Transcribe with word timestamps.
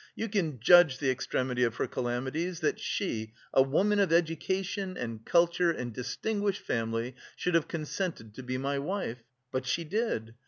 You 0.15 0.29
can 0.29 0.59
judge 0.59 0.97
the 0.97 1.11
extremity 1.11 1.61
of 1.63 1.75
her 1.75 1.85
calamities, 1.85 2.61
that 2.61 2.79
she, 2.79 3.33
a 3.53 3.61
woman 3.61 3.99
of 3.99 4.11
education 4.11 4.97
and 4.97 5.23
culture 5.23 5.69
and 5.69 5.93
distinguished 5.93 6.63
family, 6.63 7.15
should 7.35 7.53
have 7.53 7.67
consented 7.67 8.33
to 8.33 8.41
be 8.41 8.57
my 8.57 8.79
wife. 8.79 9.19
But 9.51 9.67
she 9.67 9.83
did! 9.83 10.33